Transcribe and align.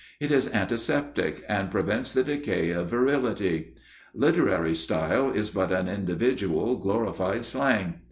It 0.19 0.31
is 0.31 0.51
antiseptic 0.51 1.43
and 1.47 1.69
prevents 1.69 2.11
the 2.11 2.23
decay 2.23 2.71
of 2.71 2.89
virility. 2.89 3.75
Literary 4.15 4.73
style 4.73 5.29
is 5.29 5.51
but 5.51 5.71
an 5.71 5.87
individual, 5.87 6.77
glorified 6.79 7.45
slang. 7.45 7.99